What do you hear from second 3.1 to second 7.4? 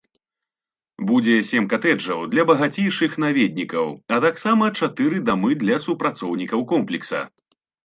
наведнікаў, а таксама чатыры дамы для супрацоўнікаў комплекса.